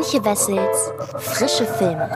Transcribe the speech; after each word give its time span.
Antje 0.00 0.18
Wessels 0.24 0.92
Frische 1.18 1.66
Filme. 1.66 2.08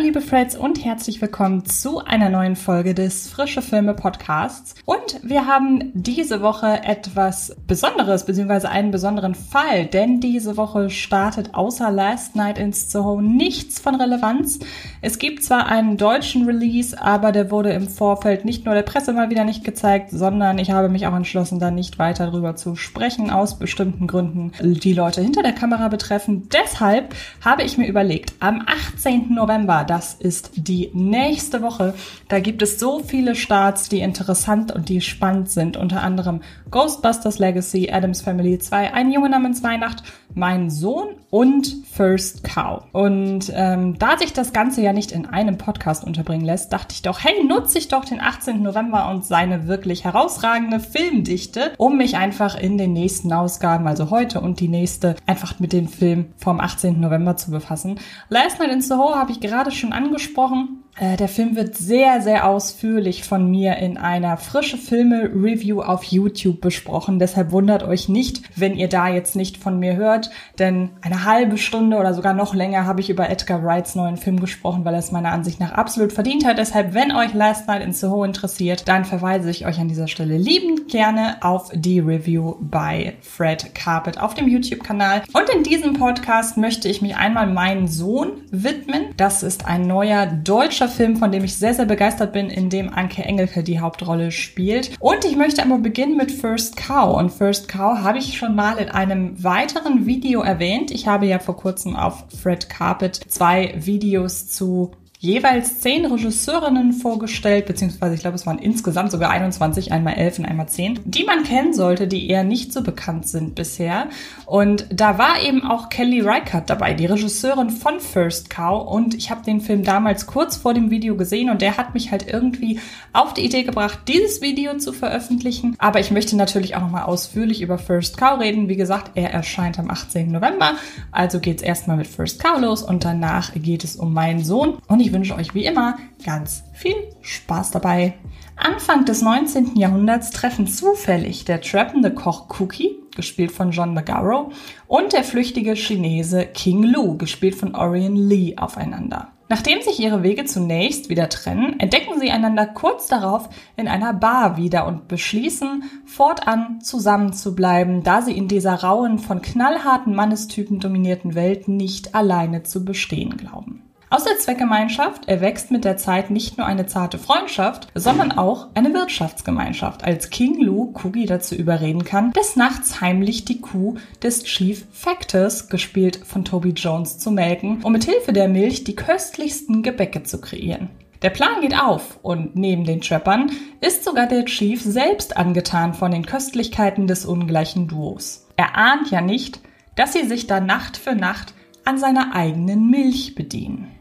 Liebe 0.00 0.22
Freds 0.22 0.56
und 0.56 0.82
herzlich 0.82 1.20
willkommen 1.20 1.66
zu 1.66 1.98
einer 2.02 2.30
neuen 2.30 2.56
Folge 2.56 2.94
des 2.94 3.28
Frische 3.28 3.60
Filme 3.60 3.92
Podcasts. 3.92 4.74
Und 4.86 5.20
wir 5.22 5.46
haben 5.46 5.92
diese 5.92 6.40
Woche 6.40 6.82
etwas 6.84 7.54
Besonderes, 7.66 8.24
beziehungsweise 8.24 8.70
einen 8.70 8.92
besonderen 8.92 9.34
Fall, 9.34 9.84
denn 9.84 10.20
diese 10.20 10.56
Woche 10.56 10.88
startet 10.88 11.54
außer 11.54 11.90
Last 11.90 12.34
Night 12.34 12.58
in 12.58 12.72
Soho 12.72 13.20
nichts 13.20 13.78
von 13.78 13.94
Relevanz. 13.94 14.60
Es 15.02 15.18
gibt 15.18 15.44
zwar 15.44 15.66
einen 15.66 15.98
deutschen 15.98 16.46
Release, 16.46 16.98
aber 17.00 17.30
der 17.30 17.50
wurde 17.50 17.72
im 17.72 17.86
Vorfeld 17.86 18.46
nicht 18.46 18.64
nur 18.64 18.74
der 18.74 18.82
Presse 18.82 19.12
mal 19.12 19.28
wieder 19.28 19.44
nicht 19.44 19.64
gezeigt, 19.64 20.10
sondern 20.12 20.58
ich 20.58 20.70
habe 20.70 20.88
mich 20.88 21.06
auch 21.06 21.14
entschlossen, 21.14 21.58
da 21.58 21.70
nicht 21.70 21.98
weiter 21.98 22.24
darüber 22.24 22.56
zu 22.56 22.74
sprechen, 22.74 23.30
aus 23.30 23.58
bestimmten 23.58 24.06
Gründen, 24.06 24.52
die 24.62 24.94
Leute 24.94 25.20
hinter 25.20 25.42
der 25.42 25.52
Kamera 25.52 25.88
betreffen. 25.88 26.48
Deshalb 26.48 27.14
habe 27.44 27.64
ich 27.64 27.76
mir 27.76 27.86
überlegt, 27.86 28.32
am 28.40 28.62
18. 28.66 29.34
November, 29.34 29.84
das 29.90 30.14
ist 30.14 30.52
die 30.54 30.88
nächste 30.94 31.62
Woche, 31.62 31.94
da 32.28 32.38
gibt 32.38 32.62
es 32.62 32.78
so 32.78 33.00
viele 33.00 33.34
Starts, 33.34 33.88
die 33.88 33.98
interessant 33.98 34.70
und 34.70 34.88
die 34.88 35.00
spannend 35.00 35.50
sind. 35.50 35.76
Unter 35.76 36.02
anderem 36.02 36.42
Ghostbusters 36.70 37.40
Legacy, 37.40 37.90
Adams 37.90 38.22
Family 38.22 38.60
2, 38.60 38.94
Ein 38.94 39.10
Junge 39.10 39.30
namens 39.30 39.64
Weihnacht, 39.64 40.04
Mein 40.32 40.70
Sohn 40.70 41.16
und 41.30 41.76
First 41.92 42.44
Cow. 42.44 42.84
Und 42.92 43.52
ähm, 43.52 43.98
da 43.98 44.16
sich 44.16 44.32
das 44.32 44.52
Ganze 44.52 44.80
ja 44.80 44.92
nicht 44.92 45.10
in 45.10 45.26
einem 45.26 45.58
Podcast 45.58 46.04
unterbringen 46.04 46.44
lässt, 46.44 46.72
dachte 46.72 46.94
ich 46.94 47.02
doch, 47.02 47.24
hey, 47.24 47.44
nutze 47.44 47.78
ich 47.78 47.88
doch 47.88 48.04
den 48.04 48.20
18. 48.20 48.62
November 48.62 49.08
und 49.10 49.24
seine 49.24 49.66
wirklich 49.66 50.04
herausragende 50.04 50.78
Filmdichte, 50.78 51.72
um 51.78 51.96
mich 51.96 52.16
einfach 52.16 52.56
in 52.56 52.78
den 52.78 52.92
nächsten 52.92 53.32
Ausgaben, 53.32 53.88
also 53.88 54.10
heute 54.10 54.40
und 54.40 54.60
die 54.60 54.68
nächste, 54.68 55.16
einfach 55.26 55.58
mit 55.58 55.72
dem 55.72 55.88
Film 55.88 56.26
vom 56.36 56.60
18. 56.60 57.00
November 57.00 57.36
zu 57.36 57.50
befassen. 57.50 57.98
Last 58.28 58.60
Night 58.60 58.70
in 58.70 58.82
Soho 58.82 59.16
habe 59.16 59.32
ich 59.32 59.40
gerade 59.40 59.72
schon 59.80 59.92
angesprochen. 59.92 60.84
Äh, 60.98 61.16
der 61.16 61.28
Film 61.28 61.56
wird 61.56 61.76
sehr, 61.76 62.20
sehr 62.20 62.48
ausführlich 62.48 63.24
von 63.24 63.50
mir 63.50 63.76
in 63.76 63.96
einer 63.96 64.36
frische 64.36 64.76
Filme-Review 64.76 65.80
auf 65.80 66.04
YouTube 66.04 66.60
besprochen. 66.60 67.18
Deshalb 67.18 67.52
wundert 67.52 67.82
euch 67.82 68.08
nicht, 68.08 68.42
wenn 68.56 68.76
ihr 68.76 68.88
da 68.88 69.08
jetzt 69.08 69.36
nicht 69.36 69.56
von 69.56 69.78
mir 69.78 69.96
hört, 69.96 70.30
denn 70.58 70.90
eine 71.02 71.24
halbe 71.24 71.58
Stunde 71.58 71.96
oder 71.96 72.14
sogar 72.14 72.34
noch 72.34 72.54
länger 72.54 72.86
habe 72.86 73.00
ich 73.00 73.10
über 73.10 73.30
Edgar 73.30 73.64
Wrights 73.64 73.94
neuen 73.94 74.16
Film 74.16 74.40
gesprochen, 74.40 74.84
weil 74.84 74.94
er 74.94 75.00
es 75.00 75.12
meiner 75.12 75.32
Ansicht 75.32 75.60
nach 75.60 75.72
absolut 75.72 76.12
verdient 76.12 76.44
hat. 76.44 76.58
Deshalb, 76.58 76.92
wenn 76.92 77.12
euch 77.12 77.34
Last 77.34 77.68
Night 77.68 77.82
in 77.82 77.92
Soho 77.92 78.24
interessiert, 78.24 78.88
dann 78.88 79.04
verweise 79.04 79.50
ich 79.50 79.66
euch 79.66 79.78
an 79.78 79.88
dieser 79.88 80.08
Stelle 80.08 80.36
liebend 80.36 80.88
gerne 80.88 81.36
auf 81.40 81.70
die 81.72 82.00
Review 82.00 82.56
bei 82.60 83.14
Fred 83.22 83.74
Carpet 83.74 84.20
auf 84.20 84.34
dem 84.34 84.48
YouTube-Kanal. 84.48 85.22
Und 85.32 85.48
in 85.54 85.62
diesem 85.62 85.94
Podcast 85.94 86.56
möchte 86.56 86.88
ich 86.88 87.00
mich 87.00 87.16
einmal 87.16 87.46
meinen 87.46 87.88
Sohn 87.88 88.32
widmen. 88.50 89.14
Das 89.16 89.42
ist 89.42 89.66
ein 89.66 89.82
neuer 89.82 90.26
deutscher 90.26 90.79
Film, 90.88 91.16
von 91.16 91.32
dem 91.32 91.44
ich 91.44 91.56
sehr, 91.56 91.74
sehr 91.74 91.86
begeistert 91.86 92.32
bin, 92.32 92.50
in 92.50 92.70
dem 92.70 92.92
Anke 92.92 93.22
Engelke 93.22 93.62
die 93.62 93.80
Hauptrolle 93.80 94.30
spielt. 94.30 94.92
Und 95.00 95.24
ich 95.24 95.36
möchte 95.36 95.62
aber 95.62 95.78
beginnen 95.78 96.16
mit 96.16 96.32
First 96.32 96.76
Cow. 96.76 97.16
Und 97.16 97.30
First 97.30 97.68
Cow 97.68 97.98
habe 97.98 98.18
ich 98.18 98.38
schon 98.38 98.54
mal 98.54 98.78
in 98.78 98.88
einem 98.88 99.42
weiteren 99.42 100.06
Video 100.06 100.42
erwähnt. 100.42 100.90
Ich 100.90 101.06
habe 101.06 101.26
ja 101.26 101.38
vor 101.38 101.56
kurzem 101.56 101.96
auf 101.96 102.24
Fred 102.42 102.68
Carpet 102.68 103.20
zwei 103.28 103.74
Videos 103.76 104.48
zu 104.48 104.92
jeweils 105.20 105.80
zehn 105.80 106.06
Regisseurinnen 106.06 106.94
vorgestellt, 106.94 107.66
beziehungsweise 107.66 108.14
ich 108.14 108.20
glaube, 108.22 108.36
es 108.36 108.46
waren 108.46 108.58
insgesamt 108.58 109.10
sogar 109.10 109.30
21, 109.30 109.92
einmal 109.92 110.14
elf 110.14 110.38
und 110.38 110.46
einmal 110.46 110.68
zehn, 110.68 110.98
die 111.04 111.24
man 111.24 111.44
kennen 111.44 111.74
sollte, 111.74 112.08
die 112.08 112.30
eher 112.30 112.42
nicht 112.42 112.72
so 112.72 112.82
bekannt 112.82 113.28
sind 113.28 113.54
bisher. 113.54 114.08
Und 114.46 114.86
da 114.90 115.18
war 115.18 115.42
eben 115.42 115.62
auch 115.62 115.90
Kelly 115.90 116.22
Reichardt 116.22 116.70
dabei, 116.70 116.94
die 116.94 117.04
Regisseurin 117.04 117.68
von 117.68 118.00
First 118.00 118.48
Cow. 118.48 118.88
Und 118.90 119.14
ich 119.14 119.30
habe 119.30 119.44
den 119.44 119.60
Film 119.60 119.84
damals 119.84 120.26
kurz 120.26 120.56
vor 120.56 120.72
dem 120.72 120.90
Video 120.90 121.16
gesehen 121.16 121.50
und 121.50 121.60
der 121.60 121.76
hat 121.76 121.92
mich 121.92 122.10
halt 122.10 122.26
irgendwie 122.26 122.80
auf 123.12 123.34
die 123.34 123.44
Idee 123.44 123.62
gebracht, 123.62 123.98
dieses 124.08 124.40
Video 124.40 124.78
zu 124.78 124.94
veröffentlichen. 124.94 125.76
Aber 125.78 126.00
ich 126.00 126.10
möchte 126.10 126.34
natürlich 126.34 126.76
auch 126.76 126.80
nochmal 126.80 127.02
ausführlich 127.02 127.60
über 127.60 127.76
First 127.76 128.16
Cow 128.16 128.40
reden. 128.40 128.70
Wie 128.70 128.76
gesagt, 128.76 129.10
er 129.16 129.34
erscheint 129.34 129.78
am 129.78 129.90
18. 129.90 130.32
November. 130.32 130.76
Also 131.12 131.40
geht's 131.40 131.62
erstmal 131.62 131.98
mit 131.98 132.06
First 132.06 132.42
Cow 132.42 132.58
los 132.58 132.82
und 132.82 133.04
danach 133.04 133.52
geht 133.54 133.84
es 133.84 133.96
um 133.96 134.14
meinen 134.14 134.42
Sohn. 134.42 134.78
Und 134.86 135.00
ich 135.00 135.09
ich 135.10 135.14
wünsche 135.14 135.34
euch 135.34 135.54
wie 135.54 135.64
immer 135.64 135.98
ganz 136.24 136.62
viel 136.72 136.94
Spaß 137.20 137.72
dabei. 137.72 138.14
Anfang 138.54 139.04
des 139.06 139.22
19. 139.22 139.74
Jahrhunderts 139.74 140.30
treffen 140.30 140.68
zufällig 140.68 141.44
der 141.44 141.60
trappende 141.60 142.14
Koch 142.14 142.46
Cookie, 142.60 142.96
gespielt 143.16 143.50
von 143.50 143.72
John 143.72 143.92
McGarrow, 143.92 144.54
und 144.86 145.12
der 145.12 145.24
flüchtige 145.24 145.74
Chinese 145.74 146.46
King 146.46 146.84
Lu, 146.84 147.16
gespielt 147.18 147.56
von 147.56 147.74
Orion 147.74 148.14
Lee, 148.14 148.56
aufeinander. 148.56 149.32
Nachdem 149.48 149.82
sich 149.82 149.98
ihre 149.98 150.22
Wege 150.22 150.44
zunächst 150.44 151.08
wieder 151.08 151.28
trennen, 151.28 151.80
entdecken 151.80 152.20
sie 152.20 152.30
einander 152.30 152.66
kurz 152.66 153.08
darauf 153.08 153.48
in 153.76 153.88
einer 153.88 154.12
Bar 154.14 154.56
wieder 154.56 154.86
und 154.86 155.08
beschließen, 155.08 155.90
fortan 156.04 156.80
zusammen 156.82 157.32
zu 157.32 157.56
bleiben, 157.56 158.04
da 158.04 158.22
sie 158.22 158.36
in 158.36 158.46
dieser 158.46 158.74
rauen, 158.74 159.18
von 159.18 159.42
knallharten 159.42 160.14
Mannestypen 160.14 160.78
dominierten 160.78 161.34
Welt 161.34 161.66
nicht 161.66 162.14
alleine 162.14 162.62
zu 162.62 162.84
bestehen 162.84 163.36
glauben. 163.36 163.89
Aus 164.12 164.24
der 164.24 164.38
Zweckgemeinschaft 164.38 165.28
erwächst 165.28 165.70
mit 165.70 165.84
der 165.84 165.96
Zeit 165.96 166.32
nicht 166.32 166.58
nur 166.58 166.66
eine 166.66 166.86
zarte 166.86 167.16
Freundschaft, 167.16 167.86
sondern 167.94 168.32
auch 168.32 168.66
eine 168.74 168.92
Wirtschaftsgemeinschaft, 168.92 170.02
als 170.02 170.30
King 170.30 170.60
Lu 170.60 170.90
Kugi 170.90 171.26
dazu 171.26 171.54
überreden 171.54 172.02
kann, 172.02 172.32
des 172.32 172.56
Nachts 172.56 173.00
heimlich 173.00 173.44
die 173.44 173.60
Kuh 173.60 173.98
des 174.20 174.42
Chief 174.42 174.84
Factors, 174.90 175.68
gespielt 175.68 176.22
von 176.24 176.44
Toby 176.44 176.70
Jones, 176.70 177.18
zu 177.18 177.30
melken, 177.30 177.84
um 177.84 177.92
mit 177.92 178.02
Hilfe 178.02 178.32
der 178.32 178.48
Milch 178.48 178.82
die 178.82 178.96
köstlichsten 178.96 179.84
Gebäcke 179.84 180.24
zu 180.24 180.40
kreieren. 180.40 180.90
Der 181.22 181.30
Plan 181.30 181.60
geht 181.60 181.80
auf 181.80 182.18
und 182.22 182.56
neben 182.56 182.84
den 182.84 183.02
Trappern 183.02 183.52
ist 183.80 184.02
sogar 184.02 184.26
der 184.26 184.44
Chief 184.46 184.82
selbst 184.82 185.36
angetan 185.36 185.94
von 185.94 186.10
den 186.10 186.26
Köstlichkeiten 186.26 187.06
des 187.06 187.26
ungleichen 187.26 187.86
Duos. 187.86 188.48
Er 188.56 188.76
ahnt 188.76 189.08
ja 189.12 189.20
nicht, 189.20 189.60
dass 189.94 190.14
sie 190.14 190.26
sich 190.26 190.48
da 190.48 190.58
Nacht 190.58 190.96
für 190.96 191.14
Nacht 191.14 191.54
an 191.84 191.96
seiner 191.96 192.34
eigenen 192.34 192.90
Milch 192.90 193.36
bedienen. 193.36 193.99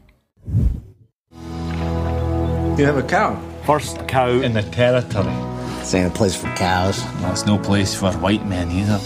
You 2.80 2.86
have 2.86 2.98
a 2.98 3.04
cow. 3.04 3.40
First 3.66 4.08
cow 4.08 4.30
in 4.30 4.54
the 4.54 4.64
territory. 4.64 5.34
This 5.80 5.94
ain't 5.94 6.08
a 6.08 6.16
place 6.16 6.36
for 6.36 6.48
cows. 6.56 7.04
Well, 7.22 7.32
it's 7.32 7.46
no 7.46 7.58
place 7.58 7.94
for 7.94 8.12
white 8.14 8.46
men 8.46 8.72
either. 8.72 9.00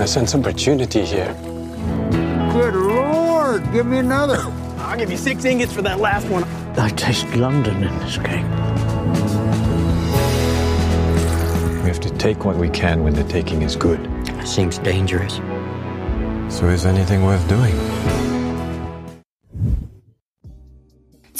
I 0.00 0.04
sense 0.06 0.34
opportunity 0.34 1.04
here. 1.04 1.34
Good 2.52 2.74
lord, 2.74 3.70
give 3.72 3.86
me 3.86 3.98
another. 3.98 4.38
I'll 4.78 4.98
give 4.98 5.10
you 5.10 5.16
six 5.16 5.44
ingots 5.44 5.72
for 5.72 5.82
that 5.82 6.00
last 6.00 6.26
one. 6.28 6.44
I 6.78 6.88
taste 6.88 7.28
London 7.36 7.84
in 7.84 7.98
this 7.98 8.16
cake. 8.16 8.44
We 11.82 11.88
have 11.88 12.00
to 12.00 12.10
take 12.18 12.44
what 12.44 12.56
we 12.56 12.68
can 12.70 13.02
when 13.02 13.14
the 13.14 13.24
taking 13.24 13.62
is 13.62 13.76
good. 13.76 14.00
Seems 14.46 14.78
dangerous. 14.78 15.34
So 16.48 16.68
is 16.68 16.86
anything 16.86 17.22
worth 17.22 17.46
doing? 17.48 18.39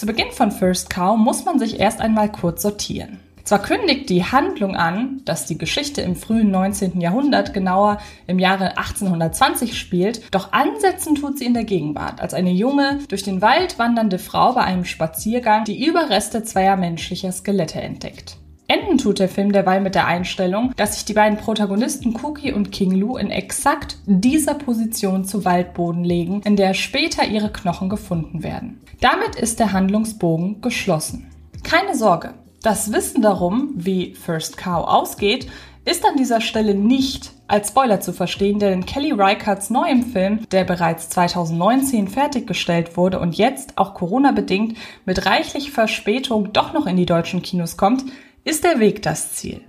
Zu 0.00 0.06
Beginn 0.06 0.32
von 0.32 0.50
First 0.50 0.88
Cow 0.88 1.18
muss 1.18 1.44
man 1.44 1.58
sich 1.58 1.78
erst 1.78 2.00
einmal 2.00 2.32
kurz 2.32 2.62
sortieren. 2.62 3.20
Zwar 3.44 3.60
kündigt 3.60 4.08
die 4.08 4.24
Handlung 4.24 4.74
an, 4.74 5.20
dass 5.26 5.44
die 5.44 5.58
Geschichte 5.58 6.00
im 6.00 6.16
frühen 6.16 6.50
19. 6.50 7.02
Jahrhundert, 7.02 7.52
genauer 7.52 7.98
im 8.26 8.38
Jahre 8.38 8.78
1820 8.78 9.78
spielt, 9.78 10.22
doch 10.34 10.54
ansetzen 10.54 11.16
tut 11.16 11.36
sie 11.36 11.44
in 11.44 11.52
der 11.52 11.64
Gegenwart, 11.64 12.22
als 12.22 12.32
eine 12.32 12.50
junge, 12.50 13.00
durch 13.10 13.24
den 13.24 13.42
Wald 13.42 13.78
wandernde 13.78 14.18
Frau 14.18 14.54
bei 14.54 14.62
einem 14.62 14.86
Spaziergang 14.86 15.64
die 15.64 15.84
Überreste 15.84 16.44
zweier 16.44 16.78
menschlicher 16.78 17.30
Skelette 17.30 17.82
entdeckt. 17.82 18.39
Enden 18.70 18.98
tut 18.98 19.18
der 19.18 19.28
Film 19.28 19.50
derweil 19.50 19.80
mit 19.80 19.96
der 19.96 20.06
Einstellung, 20.06 20.72
dass 20.76 20.94
sich 20.94 21.04
die 21.04 21.12
beiden 21.12 21.36
Protagonisten 21.36 22.14
Cookie 22.22 22.52
und 22.52 22.70
King 22.70 22.92
Lu 22.92 23.16
in 23.16 23.32
exakt 23.32 23.96
dieser 24.06 24.54
Position 24.54 25.24
zu 25.24 25.44
Waldboden 25.44 26.04
legen, 26.04 26.40
in 26.44 26.54
der 26.54 26.74
später 26.74 27.26
ihre 27.26 27.50
Knochen 27.50 27.88
gefunden 27.88 28.44
werden. 28.44 28.80
Damit 29.00 29.34
ist 29.34 29.58
der 29.58 29.72
Handlungsbogen 29.72 30.60
geschlossen. 30.60 31.28
Keine 31.64 31.96
Sorge, 31.96 32.34
das 32.62 32.92
Wissen 32.92 33.22
darum, 33.22 33.72
wie 33.74 34.14
First 34.14 34.56
Cow 34.56 34.86
ausgeht, 34.86 35.48
ist 35.84 36.06
an 36.06 36.16
dieser 36.16 36.40
Stelle 36.40 36.76
nicht 36.76 37.32
als 37.48 37.70
Spoiler 37.70 38.00
zu 38.00 38.12
verstehen, 38.12 38.60
denn 38.60 38.86
Kelly 38.86 39.10
Reichardts 39.10 39.70
neuem 39.70 40.04
Film, 40.04 40.46
der 40.52 40.62
bereits 40.62 41.08
2019 41.08 42.06
fertiggestellt 42.06 42.96
wurde 42.96 43.18
und 43.18 43.36
jetzt 43.36 43.78
auch 43.78 43.94
Corona-bedingt 43.94 44.76
mit 45.06 45.26
reichlich 45.26 45.72
Verspätung 45.72 46.52
doch 46.52 46.72
noch 46.72 46.86
in 46.86 46.96
die 46.96 47.06
deutschen 47.06 47.42
Kinos 47.42 47.76
kommt, 47.76 48.04
ist 48.44 48.64
der 48.64 48.80
Weg 48.80 49.02
das 49.02 49.34
Ziel. 49.34 49.62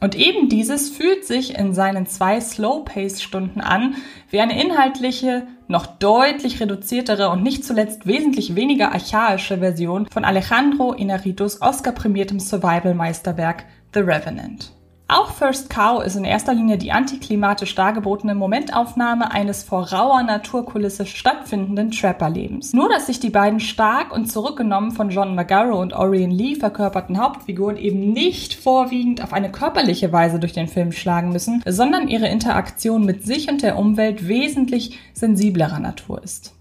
Und 0.00 0.14
eben 0.14 0.48
dieses 0.48 0.90
fühlt 0.90 1.24
sich 1.24 1.58
in 1.58 1.74
seinen 1.74 2.06
zwei 2.06 2.40
Slow-Pace-Stunden 2.40 3.60
an, 3.60 3.96
wie 4.30 4.40
eine 4.40 4.62
inhaltliche, 4.62 5.46
noch 5.66 5.86
deutlich 5.86 6.60
reduziertere 6.60 7.30
und 7.30 7.42
nicht 7.42 7.64
zuletzt 7.64 8.06
wesentlich 8.06 8.54
weniger 8.54 8.92
archaische 8.92 9.58
Version 9.58 10.06
von 10.06 10.24
Alejandro 10.24 10.92
Inarritus 10.92 11.60
Oscar-prämiertem 11.60 12.38
Survival-Meisterwerk 12.38 13.64
The 13.92 14.00
Revenant. 14.00 14.77
Auch 15.10 15.30
First 15.30 15.70
Cow 15.70 16.04
ist 16.04 16.16
in 16.16 16.24
erster 16.24 16.52
Linie 16.52 16.76
die 16.76 16.92
antiklimatisch 16.92 17.74
dargebotene 17.74 18.34
Momentaufnahme 18.34 19.30
eines 19.30 19.62
vor 19.62 19.90
rauer 19.90 20.22
Naturkulisse 20.22 21.06
stattfindenden 21.06 21.92
Trapper-Lebens. 21.92 22.74
Nur, 22.74 22.90
dass 22.90 23.06
sich 23.06 23.18
die 23.18 23.30
beiden 23.30 23.58
stark 23.58 24.12
und 24.12 24.30
zurückgenommen 24.30 24.90
von 24.90 25.08
John 25.08 25.34
McGarrow 25.34 25.80
und 25.80 25.94
Orion 25.94 26.30
Lee 26.30 26.56
verkörperten 26.56 27.16
Hauptfiguren 27.16 27.78
eben 27.78 28.12
nicht 28.12 28.52
vorwiegend 28.52 29.24
auf 29.24 29.32
eine 29.32 29.50
körperliche 29.50 30.12
Weise 30.12 30.38
durch 30.38 30.52
den 30.52 30.68
Film 30.68 30.92
schlagen 30.92 31.30
müssen, 31.30 31.62
sondern 31.64 32.08
ihre 32.08 32.28
Interaktion 32.28 33.06
mit 33.06 33.24
sich 33.24 33.48
und 33.48 33.62
der 33.62 33.78
Umwelt 33.78 34.28
wesentlich 34.28 34.98
sensiblerer 35.14 35.80
Natur 35.80 36.22
ist. 36.22 36.52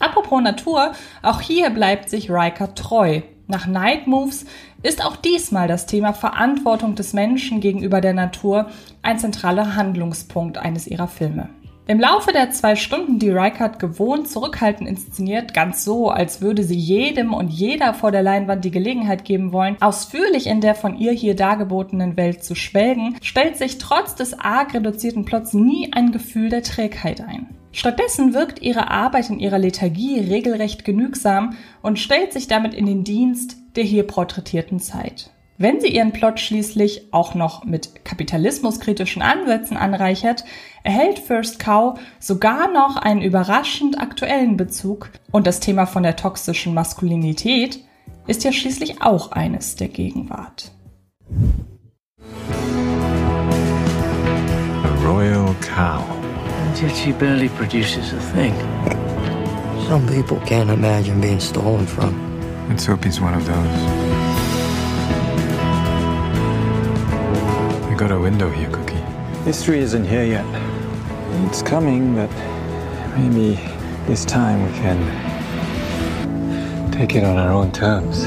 Apropos 0.00 0.42
Natur, 0.42 0.92
auch 1.22 1.42
hier 1.42 1.68
bleibt 1.68 2.08
sich 2.08 2.30
Riker 2.30 2.74
treu. 2.74 3.20
Nach 3.46 3.66
Night 3.66 4.06
Moves 4.06 4.46
ist 4.82 5.04
auch 5.04 5.16
diesmal 5.16 5.68
das 5.68 5.84
Thema 5.84 6.14
Verantwortung 6.14 6.94
des 6.94 7.12
Menschen 7.12 7.60
gegenüber 7.60 8.00
der 8.00 8.14
Natur 8.14 8.70
ein 9.02 9.18
zentraler 9.18 9.76
Handlungspunkt 9.76 10.56
eines 10.56 10.86
ihrer 10.86 11.08
Filme. 11.08 11.50
Im 11.86 12.00
Laufe 12.00 12.32
der 12.32 12.50
zwei 12.50 12.76
Stunden, 12.76 13.18
die 13.18 13.28
Reichardt 13.28 13.78
gewohnt 13.78 14.26
zurückhaltend 14.26 14.88
inszeniert, 14.88 15.52
ganz 15.52 15.84
so, 15.84 16.08
als 16.08 16.40
würde 16.40 16.64
sie 16.64 16.78
jedem 16.78 17.34
und 17.34 17.48
jeder 17.48 17.92
vor 17.92 18.10
der 18.10 18.22
Leinwand 18.22 18.64
die 18.64 18.70
Gelegenheit 18.70 19.26
geben 19.26 19.52
wollen, 19.52 19.76
ausführlich 19.82 20.46
in 20.46 20.62
der 20.62 20.74
von 20.74 20.96
ihr 20.96 21.12
hier 21.12 21.36
dargebotenen 21.36 22.16
Welt 22.16 22.42
zu 22.42 22.54
schwelgen, 22.54 23.16
stellt 23.20 23.58
sich 23.58 23.76
trotz 23.76 24.14
des 24.14 24.32
arg 24.40 24.72
reduzierten 24.72 25.26
Plots 25.26 25.52
nie 25.52 25.92
ein 25.92 26.10
Gefühl 26.12 26.48
der 26.48 26.62
Trägheit 26.62 27.20
ein. 27.20 27.48
Stattdessen 27.74 28.34
wirkt 28.34 28.62
ihre 28.62 28.88
Arbeit 28.88 29.30
in 29.30 29.40
ihrer 29.40 29.58
Lethargie 29.58 30.20
regelrecht 30.20 30.84
genügsam 30.84 31.56
und 31.82 31.98
stellt 31.98 32.32
sich 32.32 32.46
damit 32.46 32.72
in 32.72 32.86
den 32.86 33.02
Dienst 33.02 33.56
der 33.74 33.82
hier 33.82 34.04
porträtierten 34.04 34.78
Zeit. 34.78 35.30
Wenn 35.58 35.80
sie 35.80 35.88
ihren 35.88 36.12
Plot 36.12 36.38
schließlich 36.38 37.08
auch 37.12 37.34
noch 37.34 37.64
mit 37.64 38.04
kapitalismuskritischen 38.04 39.22
Ansätzen 39.22 39.76
anreichert, 39.76 40.44
erhält 40.84 41.18
First 41.18 41.58
Cow 41.58 41.98
sogar 42.20 42.70
noch 42.70 42.96
einen 42.96 43.22
überraschend 43.22 44.00
aktuellen 44.00 44.56
Bezug 44.56 45.10
und 45.32 45.48
das 45.48 45.58
Thema 45.58 45.86
von 45.86 46.04
der 46.04 46.14
toxischen 46.14 46.74
Maskulinität 46.74 47.80
ist 48.28 48.44
ja 48.44 48.52
schließlich 48.52 49.02
auch 49.02 49.32
eines 49.32 49.74
der 49.74 49.88
Gegenwart. 49.88 50.70
A 54.84 55.08
royal 55.08 55.52
cow. 55.60 56.23
And 56.74 56.82
yet 56.90 56.96
she 56.96 57.12
barely 57.12 57.48
produces 57.50 58.12
a 58.12 58.20
thing. 58.20 58.52
Some 59.86 60.08
people 60.08 60.40
can't 60.40 60.70
imagine 60.70 61.20
being 61.20 61.38
stolen 61.38 61.86
from. 61.86 62.12
Let's 62.68 62.84
hope 62.84 63.04
he's 63.04 63.20
one 63.20 63.32
of 63.32 63.46
those. 63.46 63.78
We 67.88 67.94
got 67.94 68.10
a 68.10 68.18
window 68.18 68.50
here, 68.50 68.68
Cookie. 68.70 68.96
History 69.44 69.78
isn't 69.78 70.04
here 70.04 70.24
yet. 70.24 70.44
It's 71.46 71.62
coming, 71.62 72.16
but 72.16 72.30
maybe 73.16 73.54
this 74.06 74.24
time 74.24 74.64
we 74.66 74.72
can 74.80 74.98
take 76.90 77.14
it 77.14 77.22
on 77.22 77.36
our 77.36 77.52
own 77.52 77.70
terms. 77.70 78.26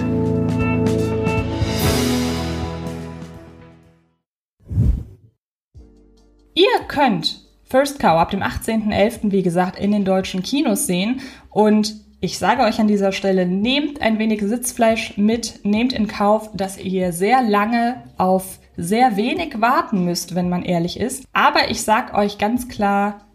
Ihr 6.55 6.79
könnt 6.87 7.36
First 7.69 7.99
Cow 7.99 8.17
ab 8.17 8.31
dem 8.31 8.41
18.11. 8.41 9.31
wie 9.31 9.43
gesagt 9.43 9.77
in 9.77 9.91
den 9.91 10.05
deutschen 10.05 10.41
Kinos 10.41 10.87
sehen 10.87 11.21
und 11.49 11.95
ich 12.19 12.39
sage 12.39 12.63
euch 12.63 12.79
an 12.79 12.87
dieser 12.87 13.11
Stelle, 13.11 13.45
nehmt 13.45 14.01
ein 14.01 14.17
wenig 14.17 14.41
Sitzfleisch 14.41 15.17
mit, 15.17 15.59
nehmt 15.63 15.93
in 15.93 16.07
Kauf, 16.07 16.49
dass 16.53 16.79
ihr 16.79 17.11
sehr 17.11 17.43
lange 17.43 18.03
auf 18.17 18.59
sehr 18.75 19.17
wenig 19.17 19.61
warten 19.61 20.05
müsst, 20.05 20.33
wenn 20.33 20.49
man 20.49 20.63
ehrlich 20.63 20.99
ist. 20.99 21.25
Aber 21.33 21.69
ich 21.69 21.81
sag 21.81 22.17
euch 22.17 22.37
ganz 22.37 22.69
klar, 22.69 23.26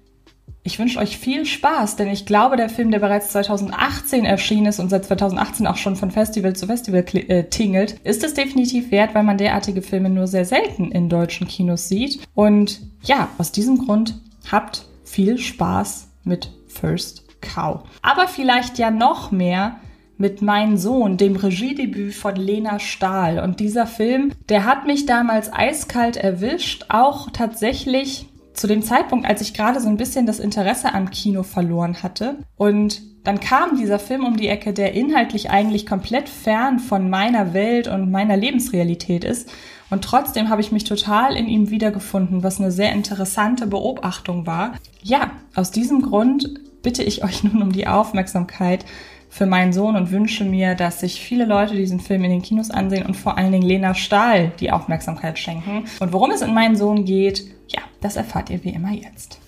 ich 0.65 0.79
wünsche 0.79 1.01
euch 1.01 1.19
viel 1.19 1.45
Spaß, 1.45 1.97
denn 1.97 2.09
ich 2.09 2.25
glaube, 2.25 2.57
der 2.57 2.69
Film, 2.69 2.93
der 2.93 3.01
bereits 3.01 3.31
2018 3.31 4.25
erschienen 4.25 4.67
ist 4.67 4.79
und 4.79 4.91
seit 4.91 5.05
2018 5.05 5.67
auch 5.67 5.77
schon 5.77 5.97
von 5.97 6.11
Festival 6.13 6.55
zu 6.55 6.67
Festival 6.67 7.05
äh, 7.15 7.45
tingelt, 7.45 7.99
ist 8.05 8.23
es 8.23 8.35
definitiv 8.35 8.91
wert, 8.93 9.15
weil 9.15 9.25
man 9.25 9.39
derartige 9.39 9.83
Filme 9.83 10.09
nur 10.09 10.29
sehr 10.29 10.45
selten 10.45 10.93
in 10.93 11.09
deutschen 11.09 11.49
Kinos 11.49 11.89
sieht. 11.89 12.21
Und 12.35 12.81
ja, 13.03 13.29
aus 13.39 13.51
diesem 13.51 13.79
Grund 13.79 14.21
habt 14.51 14.87
viel 15.05 15.39
Spaß 15.39 16.09
mit 16.23 16.53
First 16.69 17.25
Cow. 17.41 17.83
Aber 18.03 18.29
vielleicht 18.29 18.79
ja 18.79 18.93
noch 18.93 19.33
mehr 19.33 19.81
mit 20.17 20.41
Mein 20.41 20.77
Sohn, 20.79 21.17
dem 21.17 21.35
Regiedebüt 21.35 22.15
von 22.15 22.37
Lena 22.37 22.79
Stahl. 22.79 23.41
Und 23.41 23.59
dieser 23.59 23.89
Film, 23.89 24.33
der 24.49 24.65
hat 24.65 24.87
mich 24.87 25.07
damals 25.07 25.53
eiskalt 25.53 26.17
erwischt, 26.17 26.87
auch 26.89 27.31
tatsächlich 27.31 28.29
zu 28.55 28.67
dem 28.67 28.83
Zeitpunkt, 28.83 29.27
als 29.27 29.41
ich 29.41 29.55
gerade 29.55 29.81
so 29.81 29.89
ein 29.89 29.97
bisschen 29.97 30.27
das 30.27 30.41
Interesse 30.41 30.93
am 30.93 31.11
Kino 31.11 31.43
verloren 31.43 32.03
hatte. 32.03 32.37
Und 32.57 33.03
dann 33.25 33.41
kam 33.41 33.77
dieser 33.77 33.99
Film 33.99 34.25
um 34.25 34.37
die 34.37 34.49
Ecke, 34.49 34.73
der 34.73 34.95
inhaltlich 34.95 35.51
eigentlich 35.51 35.87
komplett 35.87 36.29
fern 36.29 36.79
von 36.79 37.09
meiner 37.09 37.55
Welt 37.55 37.89
und 37.89 38.11
meiner 38.11 38.37
Lebensrealität 38.37 39.25
ist. 39.25 39.51
Und 39.91 40.03
trotzdem 40.05 40.49
habe 40.49 40.61
ich 40.61 40.73
mich 40.73 40.85
total 40.85 41.37
in 41.37 41.47
ihm 41.47 41.71
wiedergefunden, 41.71 42.43
was 42.43 42.61
eine 42.61 42.73
sehr 42.73 42.93
interessante 42.93 43.67
Beobachtung 43.67 44.47
war. 44.47 44.73
Ja, 45.03 45.33
aus 45.55 45.71
diesem 45.71 46.03
Grund 46.03 46.49
bitte 46.83 47.03
ich 47.03 47.23
euch 47.23 47.45
nun 47.45 47.63
um 47.63 47.73
die 47.73 47.87
Aufmerksamkeit 47.87 48.85
für 49.33 49.47
meinen 49.47 49.73
Sohn 49.73 49.97
und 49.97 50.11
wünsche 50.11 50.45
mir, 50.45 50.75
dass 50.75 51.01
sich 51.01 51.23
viele 51.23 51.47
Leute 51.47 51.75
diesen 51.75 52.01
Film 52.01 52.23
in 52.23 52.31
den 52.31 52.43
Kinos 52.43 52.71
ansehen 52.71 53.07
und 53.07 53.15
vor 53.15 53.39
allen 53.39 53.51
Dingen 53.51 53.67
Lena 53.67 53.95
Stahl 53.95 54.53
die 54.61 54.71
Aufmerksamkeit 54.71 55.39
schenken. 55.39 55.85
Und 56.01 56.13
worum 56.13 56.31
es 56.33 56.43
in 56.43 56.53
meinen 56.53 56.77
Sohn 56.77 57.07
geht, 57.07 57.47
ja, 57.67 57.81
das 58.03 58.17
erfahrt 58.17 58.51
ihr 58.51 58.63
wie 58.63 58.75
immer 58.75 58.93
jetzt. 58.93 59.41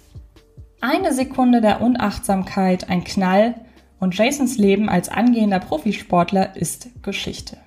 Eine 0.80 1.12
Sekunde 1.12 1.60
der 1.60 1.82
Unachtsamkeit, 1.82 2.88
ein 2.88 3.04
Knall 3.04 3.56
und 4.00 4.16
Jasons 4.16 4.56
Leben 4.56 4.88
als 4.88 5.10
angehender 5.10 5.60
Profisportler 5.60 6.56
ist 6.56 6.88
Geschichte. 7.02 7.58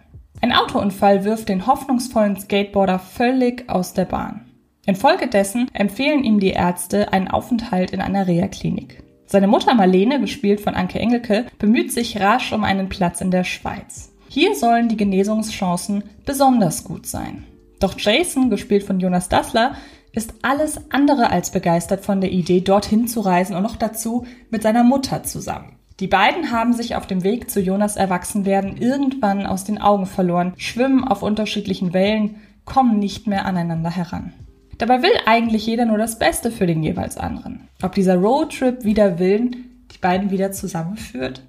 Ein 0.42 0.54
Autounfall 0.54 1.24
wirft 1.24 1.50
den 1.50 1.68
hoffnungsvollen 1.68 2.40
Skateboarder 2.40 2.98
völlig 2.98 3.70
aus 3.70 3.94
der 3.94 4.06
Bahn. 4.06 4.50
Infolgedessen 4.88 5.70
empfehlen 5.72 6.24
ihm 6.24 6.40
die 6.40 6.50
Ärzte 6.50 7.14
einen 7.14 7.28
Aufenthalt 7.28 7.92
in 7.92 8.02
einer 8.02 8.26
Reha-Klinik. 8.26 9.04
Seine 9.30 9.48
Mutter 9.48 9.76
Marlene, 9.76 10.22
gespielt 10.22 10.62
von 10.62 10.74
Anke 10.74 11.00
Engelke, 11.00 11.48
bemüht 11.60 11.92
sich 11.92 12.22
rasch 12.22 12.54
um 12.54 12.64
einen 12.64 12.88
Platz 12.88 13.20
in 13.20 13.30
der 13.30 13.44
Schweiz. 13.44 14.14
Hier 14.30 14.56
sollen 14.56 14.88
die 14.88 14.96
Genesungschancen 14.96 16.04
besonders 16.26 16.86
gut 16.86 17.06
sein. 17.06 17.44
Doch 17.82 18.00
Jason, 18.00 18.50
gespielt 18.50 18.84
von 18.84 19.02
Jonas 19.02 19.28
Dassler, 19.28 19.74
ist 20.14 20.34
alles 20.44 20.80
andere 20.92 21.30
als 21.30 21.52
begeistert 21.52 22.06
von 22.06 22.22
der 22.22 22.32
Idee, 22.32 22.62
dorthin 22.62 23.10
zu 23.10 23.20
reisen 23.20 23.56
und 23.56 23.64
noch 23.64 23.76
dazu 23.76 24.26
mit 24.50 24.64
seiner 24.64 24.84
Mutter 24.84 25.24
zusammen. 25.24 25.76
Die 26.00 26.08
beiden 26.08 26.52
haben 26.52 26.72
sich 26.72 26.96
auf 26.96 27.06
dem 27.06 27.24
Weg 27.24 27.52
zu 27.52 27.60
Jonas 27.60 27.98
Erwachsenwerden 27.98 28.78
irgendwann 28.78 29.46
aus 29.46 29.66
den 29.66 29.78
Augen 29.78 30.06
verloren, 30.06 30.54
schwimmen 30.56 31.04
auf 31.04 31.22
unterschiedlichen 31.22 31.94
Wellen, 31.94 32.38
kommen 32.64 32.98
nicht 32.98 33.28
mehr 33.28 33.46
aneinander 33.46 33.90
heran. 33.90 34.32
Dabei 34.78 35.02
will 35.02 35.12
eigentlich 35.26 35.66
jeder 35.66 35.86
nur 35.86 35.98
das 35.98 36.20
Beste 36.20 36.52
für 36.52 36.68
den 36.68 36.84
jeweils 36.84 37.18
anderen. 37.18 37.68
Ob 37.82 37.96
dieser 37.96 38.16
Roadtrip 38.16 38.84
wieder 38.84 39.18
Willen 39.18 39.86
die 39.92 39.98
beiden 39.98 40.30
wieder 40.30 40.52
zusammenführt? 40.52 41.42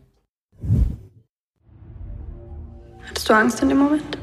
Hattest 3.07 3.29
du 3.29 3.35
Angst 3.35 3.63
in 3.63 3.69
dem 3.69 3.79
Moment? 3.79 4.19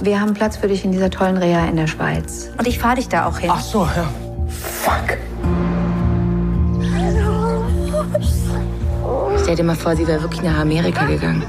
Wir 0.00 0.20
haben 0.20 0.32
Platz 0.32 0.56
für 0.56 0.68
dich 0.68 0.84
in 0.84 0.92
dieser 0.92 1.10
tollen 1.10 1.36
Reha 1.36 1.66
in 1.68 1.76
der 1.76 1.86
Schweiz. 1.86 2.50
Und 2.56 2.66
ich 2.66 2.78
fahre 2.78 2.96
dich 2.96 3.08
da 3.08 3.26
auch 3.26 3.38
hin. 3.38 3.50
Ach 3.52 3.60
so, 3.60 3.82
ja. 3.84 4.08
Fuck. 4.48 5.18
Stell 9.42 9.56
dir 9.56 9.64
mal 9.64 9.76
vor, 9.76 9.94
sie 9.96 10.06
wäre 10.06 10.22
wirklich 10.22 10.42
nach 10.42 10.58
Amerika 10.58 11.04
gegangen. 11.04 11.44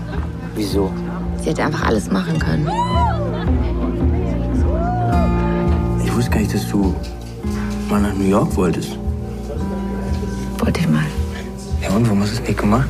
Wieso? 0.56 0.92
Sie 1.38 1.50
hätte 1.50 1.64
einfach 1.64 1.86
alles 1.86 2.12
machen 2.12 2.38
können. 2.38 2.70
Wusste 6.24 6.32
gar 6.32 6.40
nicht, 6.40 6.54
dass 6.54 6.70
du 6.70 6.96
mal 7.90 8.02
nach 8.02 8.14
New 8.14 8.30
York 8.30 8.56
wolltest. 8.56 8.98
Wollte 10.58 10.80
ich 10.80 10.88
mal. 10.88 11.04
Ja, 11.82 11.90
und 11.90 12.06
warum 12.06 12.22
hast 12.22 12.38
du 12.38 12.42
es 12.42 12.48
nicht 12.48 12.60
gemacht? 12.60 12.88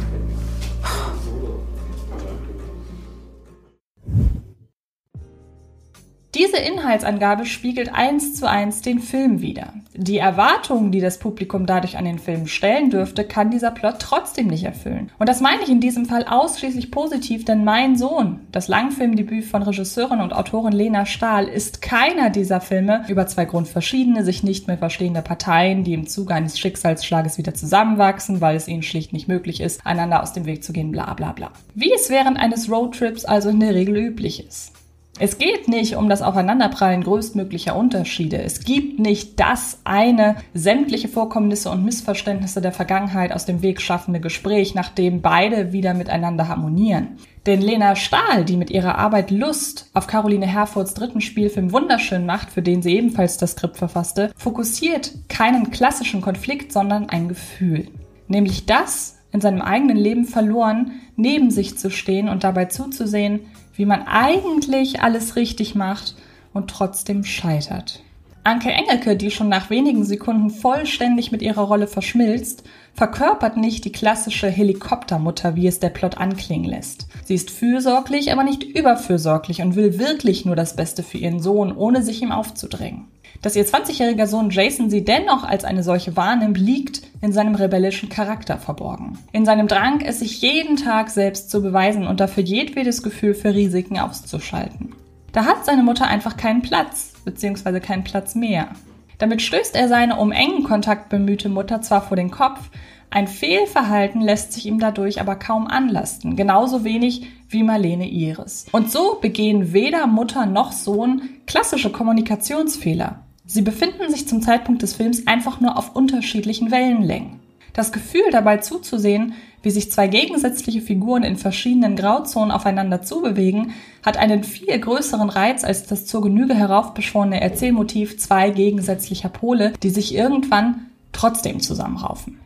Diese 6.53 6.65
Inhaltsangabe 6.65 7.47
spiegelt 7.47 7.93
eins 7.95 8.35
zu 8.35 8.47
eins 8.47 8.81
den 8.81 8.99
Film 8.99 9.41
wider. 9.41 9.73
Die 9.95 10.19
Erwartungen, 10.19 10.91
die 10.91 10.99
das 10.99 11.17
Publikum 11.17 11.65
dadurch 11.65 11.97
an 11.97 12.05
den 12.05 12.19
Film 12.19 12.45
stellen 12.45 12.91
dürfte, 12.91 13.23
kann 13.23 13.49
dieser 13.49 13.71
Plot 13.71 13.95
trotzdem 13.97 14.47
nicht 14.47 14.63
erfüllen. 14.63 15.11
Und 15.17 15.29
das 15.29 15.41
meine 15.41 15.63
ich 15.63 15.69
in 15.69 15.79
diesem 15.79 16.05
Fall 16.05 16.25
ausschließlich 16.25 16.91
positiv, 16.91 17.43
denn 17.43 17.63
mein 17.63 17.95
Sohn, 17.95 18.41
das 18.51 18.67
Langfilmdebüt 18.67 19.45
von 19.45 19.63
Regisseurin 19.63 20.21
und 20.21 20.33
Autorin 20.33 20.73
Lena 20.73 21.07
Stahl, 21.07 21.47
ist 21.47 21.81
keiner 21.81 22.29
dieser 22.29 22.61
Filme 22.61 23.03
über 23.07 23.25
zwei 23.25 23.45
grundverschiedene, 23.45 24.23
sich 24.23 24.43
nicht 24.43 24.67
mehr 24.67 24.77
verstehende 24.77 25.23
Parteien, 25.23 25.83
die 25.83 25.93
im 25.93 26.05
Zuge 26.05 26.35
eines 26.35 26.59
Schicksalsschlages 26.59 27.39
wieder 27.39 27.55
zusammenwachsen, 27.55 28.41
weil 28.41 28.55
es 28.55 28.67
ihnen 28.67 28.83
schlicht 28.83 29.11
nicht 29.11 29.27
möglich 29.27 29.59
ist, 29.59 29.87
einander 29.87 30.21
aus 30.21 30.33
dem 30.33 30.45
Weg 30.45 30.63
zu 30.63 30.71
gehen, 30.71 30.91
bla 30.91 31.15
bla 31.15 31.31
bla. 31.31 31.51
Wie 31.73 31.91
es 31.93 32.11
während 32.11 32.37
eines 32.37 32.69
Roadtrips 32.69 33.25
also 33.25 33.49
in 33.49 33.59
der 33.59 33.73
Regel 33.73 33.97
üblich 33.97 34.45
ist. 34.45 34.73
Es 35.19 35.37
geht 35.37 35.67
nicht 35.67 35.95
um 35.95 36.09
das 36.09 36.23
Aufeinanderprallen 36.23 37.03
größtmöglicher 37.03 37.75
Unterschiede. 37.75 38.41
Es 38.41 38.61
gibt 38.61 38.99
nicht 38.99 39.39
das 39.39 39.79
eine 39.83 40.37
sämtliche 40.55 41.07
Vorkommnisse 41.07 41.69
und 41.69 41.85
Missverständnisse 41.85 42.61
der 42.61 42.71
Vergangenheit 42.71 43.31
aus 43.31 43.45
dem 43.45 43.61
Weg 43.61 43.79
schaffende 43.79 44.19
Gespräch, 44.19 44.73
nachdem 44.73 45.21
beide 45.21 45.71
wieder 45.71 45.93
miteinander 45.93 46.47
harmonieren. 46.47 47.17
Denn 47.45 47.61
Lena 47.61 47.95
Stahl, 47.95 48.43
die 48.43 48.57
mit 48.57 48.71
ihrer 48.71 48.97
Arbeit 48.97 49.29
Lust 49.29 49.91
auf 49.93 50.07
Caroline 50.07 50.47
Herfords 50.47 50.95
dritten 50.95 51.21
Spielfilm 51.21 51.71
wunderschön 51.71 52.25
macht, 52.25 52.49
für 52.49 52.63
den 52.63 52.81
sie 52.81 52.95
ebenfalls 52.95 53.37
das 53.37 53.51
Skript 53.51 53.77
verfasste, 53.77 54.31
fokussiert 54.35 55.13
keinen 55.29 55.69
klassischen 55.69 56.21
Konflikt, 56.21 56.73
sondern 56.73 57.09
ein 57.09 57.27
Gefühl. 57.27 57.89
Nämlich 58.27 58.65
das, 58.65 59.17
in 59.31 59.41
seinem 59.41 59.61
eigenen 59.61 59.97
Leben 59.97 60.25
verloren, 60.25 61.01
neben 61.15 61.51
sich 61.51 61.77
zu 61.77 61.91
stehen 61.91 62.29
und 62.29 62.43
dabei 62.43 62.65
zuzusehen, 62.65 63.41
wie 63.75 63.85
man 63.85 64.03
eigentlich 64.03 65.01
alles 65.01 65.35
richtig 65.35 65.75
macht 65.75 66.15
und 66.53 66.69
trotzdem 66.69 67.23
scheitert. 67.23 68.01
Anke 68.45 68.71
Engelke, 68.71 69.15
die 69.15 69.31
schon 69.31 69.47
nach 69.47 69.69
wenigen 69.69 70.03
Sekunden 70.03 70.49
vollständig 70.49 71.31
mit 71.31 71.41
ihrer 71.41 71.61
Rolle 71.61 71.87
verschmilzt, 71.87 72.63
verkörpert 72.93 73.55
nicht 73.55 73.85
die 73.85 73.91
klassische 73.93 74.49
Helikoptermutter, 74.49 75.55
wie 75.55 75.65
es 75.65 75.79
der 75.79 75.89
Plot 75.89 76.17
anklingen 76.17 76.69
lässt. 76.69 77.07
Sie 77.23 77.35
ist 77.35 77.51
fürsorglich, 77.51 78.33
aber 78.33 78.43
nicht 78.43 78.63
überfürsorglich 78.63 79.61
und 79.61 79.77
will 79.77 79.97
wirklich 79.97 80.43
nur 80.43 80.57
das 80.57 80.75
Beste 80.75 81.03
für 81.03 81.17
ihren 81.17 81.39
Sohn, 81.39 81.71
ohne 81.75 82.03
sich 82.03 82.21
ihm 82.21 82.33
aufzudrängen. 82.33 83.07
Dass 83.41 83.55
ihr 83.55 83.65
20-jähriger 83.65 84.27
Sohn 84.27 84.49
Jason 84.49 84.89
sie 84.89 85.03
dennoch 85.03 85.43
als 85.43 85.65
eine 85.65 85.83
solche 85.83 86.15
wahrnimmt, 86.15 86.57
liegt 86.57 87.01
in 87.21 87.33
seinem 87.33 87.55
rebellischen 87.55 88.09
Charakter 88.09 88.57
verborgen. 88.57 89.17
In 89.31 89.45
seinem 89.45 89.67
Drang, 89.67 90.01
es 90.01 90.19
sich 90.19 90.41
jeden 90.41 90.77
Tag 90.77 91.09
selbst 91.09 91.49
zu 91.49 91.61
beweisen 91.61 92.07
und 92.07 92.19
dafür 92.19 92.43
jedwedes 92.43 93.03
Gefühl 93.03 93.33
für 93.33 93.53
Risiken 93.53 93.99
auszuschalten. 93.99 94.95
Da 95.31 95.45
hat 95.45 95.65
seine 95.65 95.83
Mutter 95.83 96.07
einfach 96.07 96.37
keinen 96.37 96.61
Platz, 96.61 97.13
beziehungsweise 97.25 97.81
keinen 97.81 98.03
Platz 98.03 98.35
mehr. 98.35 98.69
Damit 99.17 99.41
stößt 99.41 99.75
er 99.75 99.87
seine 99.87 100.17
um 100.17 100.31
engen 100.31 100.63
Kontakt 100.63 101.09
bemühte 101.09 101.49
Mutter 101.49 101.81
zwar 101.81 102.01
vor 102.01 102.17
den 102.17 102.31
Kopf, 102.31 102.69
ein 103.13 103.27
Fehlverhalten 103.27 104.21
lässt 104.21 104.53
sich 104.53 104.65
ihm 104.65 104.79
dadurch 104.79 105.21
aber 105.21 105.35
kaum 105.35 105.67
anlasten, 105.67 106.35
genauso 106.35 106.83
wenig 106.83 107.27
wie 107.47 107.61
Marlene 107.61 108.07
ihres. 108.07 108.65
Und 108.71 108.91
so 108.91 109.19
begehen 109.21 109.71
weder 109.71 110.07
Mutter 110.07 110.47
noch 110.47 110.71
Sohn 110.71 111.29
klassische 111.45 111.91
Kommunikationsfehler. 111.91 113.22
Sie 113.45 113.61
befinden 113.61 114.09
sich 114.09 114.27
zum 114.27 114.41
Zeitpunkt 114.41 114.81
des 114.81 114.95
Films 114.95 115.27
einfach 115.27 115.59
nur 115.59 115.77
auf 115.77 115.95
unterschiedlichen 115.95 116.71
Wellenlängen. 116.71 117.41
Das 117.73 117.91
Gefühl 117.91 118.29
dabei 118.31 118.57
zuzusehen, 118.57 119.33
wie 119.63 119.71
sich 119.71 119.91
zwei 119.91 120.07
gegensätzliche 120.07 120.81
Figuren 120.81 121.23
in 121.23 121.37
verschiedenen 121.37 121.95
Grauzonen 121.95 122.51
aufeinander 122.51 123.01
zubewegen, 123.01 123.73
hat 124.05 124.17
einen 124.17 124.43
viel 124.43 124.79
größeren 124.79 125.29
Reiz 125.29 125.63
als 125.63 125.87
das 125.87 126.05
zur 126.05 126.21
Genüge 126.21 126.53
heraufbeschworene 126.53 127.41
Erzählmotiv 127.41 128.17
zwei 128.19 128.49
gegensätzlicher 128.49 129.29
Pole, 129.29 129.73
die 129.81 129.89
sich 129.89 130.15
irgendwann 130.15 130.87
trotzdem 131.11 131.59
zusammenraufen. 131.59 132.39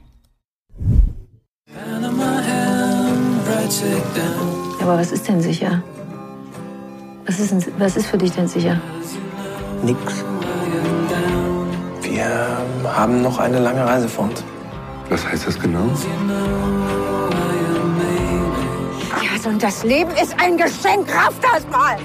Aber 4.80 4.98
was 4.98 5.12
ist 5.12 5.28
denn 5.28 5.42
sicher? 5.42 5.84
Was 7.26 7.40
ist, 7.40 7.52
denn, 7.52 7.66
was 7.78 7.98
ist 7.98 8.08
für 8.08 8.18
dich 8.18 8.32
denn 8.32 8.48
sicher? 8.48 8.80
Nix. 9.84 10.24
Wir 12.18 12.96
haben 12.96 13.22
noch 13.22 13.38
eine 13.38 13.60
lange 13.60 13.86
Reise 13.86 14.10
vor 14.10 14.26
uns. 14.26 14.44
Was 15.08 15.24
heißt 15.24 15.46
das 15.46 15.60
genau? 15.60 15.88
Ja, 19.22 19.48
und 19.48 19.62
das 19.62 19.84
Leben 19.84 20.10
ist 20.12 20.36
ein 20.40 20.58
Geschenk, 20.58 21.08
raff 21.16 21.36
das 21.40 21.64
mal! 21.70 21.96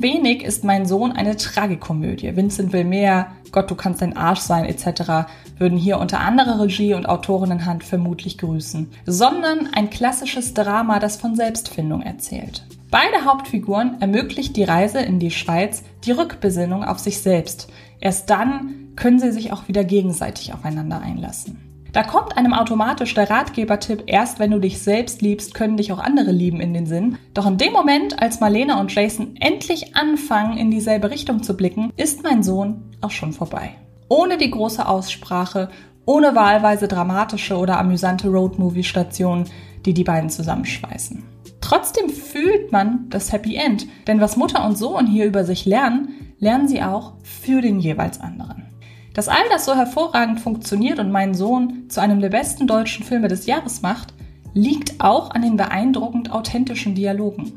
Wenig 0.00 0.44
ist 0.44 0.62
mein 0.62 0.86
Sohn 0.86 1.10
eine 1.10 1.36
Tragikomödie. 1.36 2.36
Vincent 2.36 2.72
will 2.72 2.84
mehr, 2.84 3.32
Gott, 3.50 3.68
du 3.68 3.74
kannst 3.74 4.00
ein 4.00 4.16
Arsch 4.16 4.38
sein, 4.38 4.64
etc. 4.64 5.28
würden 5.58 5.76
hier 5.76 5.98
unter 5.98 6.20
anderer 6.20 6.60
Regie 6.60 6.94
und 6.94 7.08
Autorinnenhand 7.08 7.82
vermutlich 7.82 8.38
grüßen, 8.38 8.92
sondern 9.06 9.70
ein 9.72 9.90
klassisches 9.90 10.54
Drama, 10.54 11.00
das 11.00 11.16
von 11.16 11.34
Selbstfindung 11.34 12.02
erzählt. 12.02 12.64
Beide 12.92 13.24
Hauptfiguren 13.24 14.00
ermöglicht 14.00 14.56
die 14.56 14.62
Reise 14.62 15.00
in 15.00 15.18
die 15.18 15.32
Schweiz 15.32 15.82
die 16.04 16.12
Rückbesinnung 16.12 16.84
auf 16.84 17.00
sich 17.00 17.20
selbst. 17.20 17.68
Erst 18.00 18.30
dann 18.30 18.92
können 18.94 19.18
sie 19.18 19.32
sich 19.32 19.52
auch 19.52 19.66
wieder 19.66 19.82
gegenseitig 19.82 20.54
aufeinander 20.54 21.00
einlassen. 21.00 21.67
Da 21.92 22.02
kommt 22.02 22.36
einem 22.36 22.52
automatisch 22.52 23.14
der 23.14 23.30
Ratgebertipp, 23.30 24.04
erst 24.06 24.38
wenn 24.38 24.50
du 24.50 24.58
dich 24.58 24.80
selbst 24.80 25.22
liebst, 25.22 25.54
können 25.54 25.78
dich 25.78 25.90
auch 25.92 25.98
andere 25.98 26.32
lieben 26.32 26.60
in 26.60 26.74
den 26.74 26.86
Sinn. 26.86 27.16
Doch 27.32 27.46
in 27.46 27.56
dem 27.56 27.72
Moment, 27.72 28.20
als 28.20 28.40
Marlene 28.40 28.78
und 28.78 28.94
Jason 28.94 29.36
endlich 29.40 29.96
anfangen, 29.96 30.58
in 30.58 30.70
dieselbe 30.70 31.10
Richtung 31.10 31.42
zu 31.42 31.56
blicken, 31.56 31.92
ist 31.96 32.22
mein 32.22 32.42
Sohn 32.42 32.82
auch 33.00 33.10
schon 33.10 33.32
vorbei. 33.32 33.70
Ohne 34.08 34.36
die 34.36 34.50
große 34.50 34.86
Aussprache, 34.86 35.70
ohne 36.04 36.34
wahlweise 36.34 36.88
dramatische 36.88 37.56
oder 37.56 37.78
amüsante 37.78 38.28
Roadmovie-Stationen, 38.28 39.44
die 39.84 39.94
die 39.94 40.04
beiden 40.04 40.30
zusammenschweißen. 40.30 41.22
Trotzdem 41.60 42.08
fühlt 42.08 42.72
man 42.72 43.10
das 43.10 43.32
Happy 43.32 43.56
End, 43.56 43.86
denn 44.06 44.20
was 44.20 44.36
Mutter 44.36 44.64
und 44.64 44.78
Sohn 44.78 45.06
hier 45.06 45.26
über 45.26 45.44
sich 45.44 45.66
lernen, 45.66 46.34
lernen 46.38 46.68
sie 46.68 46.82
auch 46.82 47.14
für 47.22 47.60
den 47.60 47.80
jeweils 47.80 48.20
anderen. 48.20 48.67
Dass 49.14 49.28
all 49.28 49.48
das 49.50 49.64
so 49.64 49.74
hervorragend 49.74 50.40
funktioniert 50.40 50.98
und 50.98 51.10
meinen 51.10 51.34
Sohn 51.34 51.88
zu 51.88 52.00
einem 52.00 52.20
der 52.20 52.28
besten 52.28 52.66
deutschen 52.66 53.04
Filme 53.04 53.28
des 53.28 53.46
Jahres 53.46 53.82
macht, 53.82 54.14
liegt 54.54 55.00
auch 55.00 55.30
an 55.30 55.42
den 55.42 55.56
beeindruckend 55.56 56.32
authentischen 56.32 56.94
Dialogen. 56.94 57.52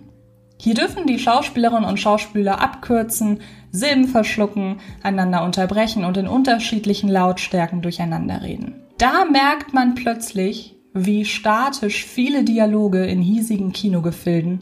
Hier 0.57 0.75
dürfen 0.75 1.07
die 1.07 1.17
Schauspielerinnen 1.17 1.89
und 1.89 1.99
Schauspieler 1.99 2.61
abkürzen, 2.61 3.39
Silben 3.71 4.07
verschlucken, 4.07 4.79
einander 5.01 5.43
unterbrechen 5.43 6.05
und 6.05 6.17
in 6.17 6.27
unterschiedlichen 6.27 7.09
Lautstärken 7.09 7.81
durcheinander 7.81 8.43
reden. 8.43 8.75
Da 8.99 9.25
merkt 9.25 9.73
man 9.73 9.95
plötzlich, 9.95 10.75
wie 10.93 11.25
statisch 11.25 12.05
viele 12.05 12.43
Dialoge 12.43 13.05
in 13.05 13.21
hiesigen 13.21 13.71
Kinogefilden 13.71 14.59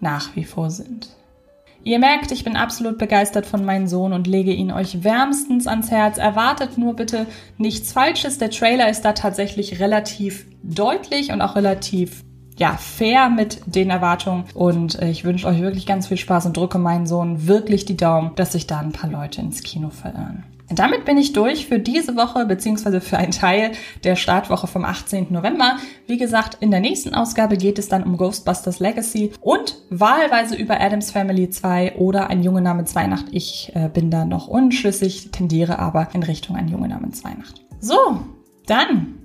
nach 0.00 0.34
wie 0.36 0.44
vor 0.44 0.70
sind. 0.70 1.08
Ihr 1.84 1.98
merkt, 1.98 2.32
ich 2.32 2.44
bin 2.44 2.56
absolut 2.56 2.96
begeistert 2.96 3.44
von 3.44 3.62
meinem 3.62 3.86
Sohn 3.86 4.14
und 4.14 4.26
lege 4.26 4.52
ihn 4.52 4.72
euch 4.72 5.04
wärmstens 5.04 5.66
ans 5.66 5.90
Herz. 5.90 6.16
Erwartet 6.16 6.78
nur 6.78 6.96
bitte 6.96 7.26
nichts 7.58 7.92
Falsches. 7.92 8.38
Der 8.38 8.50
Trailer 8.50 8.88
ist 8.88 9.02
da 9.02 9.12
tatsächlich 9.12 9.80
relativ 9.80 10.46
deutlich 10.62 11.30
und 11.30 11.42
auch 11.42 11.56
relativ 11.56 12.24
ja, 12.56 12.78
fair 12.78 13.28
mit 13.28 13.60
den 13.66 13.90
Erwartungen. 13.90 14.44
Und 14.54 14.98
äh, 15.02 15.10
ich 15.10 15.24
wünsche 15.24 15.46
euch 15.46 15.60
wirklich 15.60 15.84
ganz 15.84 16.06
viel 16.06 16.16
Spaß 16.16 16.46
und 16.46 16.56
drücke 16.56 16.78
meinen 16.78 17.06
Sohn 17.06 17.46
wirklich 17.46 17.84
die 17.84 17.98
Daumen, 17.98 18.34
dass 18.36 18.52
sich 18.52 18.66
da 18.66 18.78
ein 18.78 18.92
paar 18.92 19.10
Leute 19.10 19.42
ins 19.42 19.62
Kino 19.62 19.90
verirren. 19.90 20.44
Damit 20.70 21.04
bin 21.04 21.18
ich 21.18 21.32
durch 21.32 21.66
für 21.66 21.78
diese 21.78 22.16
Woche 22.16 22.46
beziehungsweise 22.46 23.00
für 23.00 23.18
einen 23.18 23.32
Teil 23.32 23.72
der 24.02 24.16
Startwoche 24.16 24.66
vom 24.66 24.84
18. 24.84 25.26
November. 25.30 25.76
Wie 26.06 26.16
gesagt, 26.16 26.58
in 26.60 26.70
der 26.70 26.80
nächsten 26.80 27.14
Ausgabe 27.14 27.56
geht 27.56 27.78
es 27.78 27.88
dann 27.88 28.02
um 28.02 28.16
Ghostbusters 28.16 28.80
Legacy 28.80 29.32
und 29.40 29.76
wahlweise 29.90 30.56
über 30.56 30.80
Adams 30.80 31.10
Family 31.10 31.50
2 31.50 31.96
oder 31.96 32.30
ein 32.30 32.42
Junge 32.42 32.62
namens 32.62 32.94
Weihnacht. 32.94 33.26
Ich 33.30 33.72
äh, 33.74 33.88
bin 33.92 34.10
da 34.10 34.24
noch 34.24 34.48
unschlüssig, 34.48 35.30
tendiere 35.32 35.78
aber 35.78 36.08
in 36.14 36.22
Richtung 36.22 36.56
ein 36.56 36.68
Junge 36.68 36.88
namens 36.88 37.22
Weihnacht. 37.24 37.60
So, 37.80 38.20
dann 38.66 39.18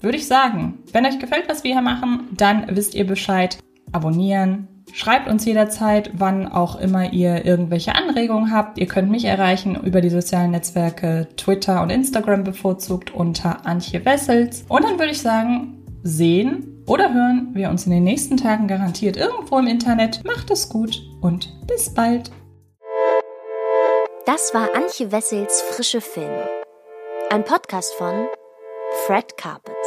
würde 0.00 0.16
ich 0.16 0.26
sagen, 0.26 0.78
wenn 0.92 1.04
euch 1.04 1.18
gefällt, 1.18 1.48
was 1.48 1.62
wir 1.62 1.72
hier 1.72 1.82
machen, 1.82 2.28
dann 2.36 2.64
wisst 2.74 2.94
ihr 2.94 3.06
Bescheid. 3.06 3.58
Abonnieren, 3.92 4.68
Schreibt 4.92 5.28
uns 5.28 5.44
jederzeit, 5.44 6.10
wann 6.14 6.46
auch 6.48 6.76
immer 6.76 7.12
ihr 7.12 7.44
irgendwelche 7.44 7.94
Anregungen 7.94 8.52
habt. 8.52 8.78
Ihr 8.78 8.86
könnt 8.86 9.10
mich 9.10 9.24
erreichen 9.24 9.76
über 9.76 10.00
die 10.00 10.10
sozialen 10.10 10.50
Netzwerke 10.50 11.28
Twitter 11.36 11.82
und 11.82 11.90
Instagram 11.90 12.44
bevorzugt 12.44 13.14
unter 13.14 13.66
Antje 13.66 14.04
Wessels. 14.04 14.64
Und 14.68 14.84
dann 14.84 14.98
würde 14.98 15.12
ich 15.12 15.20
sagen, 15.20 15.84
sehen 16.02 16.82
oder 16.86 17.12
hören 17.12 17.50
wir 17.52 17.70
uns 17.70 17.86
in 17.86 17.92
den 17.92 18.04
nächsten 18.04 18.36
Tagen 18.36 18.66
garantiert 18.66 19.16
irgendwo 19.16 19.58
im 19.58 19.66
Internet. 19.66 20.24
Macht 20.24 20.50
es 20.50 20.68
gut 20.68 21.00
und 21.20 21.48
bis 21.66 21.92
bald. 21.92 22.30
Das 24.26 24.52
war 24.54 24.68
Antje 24.74 25.12
Wessels 25.12 25.62
Frische 25.62 26.00
Filme. 26.00 26.48
Ein 27.30 27.44
Podcast 27.44 27.92
von 27.94 28.26
Fred 29.06 29.36
Carpet. 29.36 29.79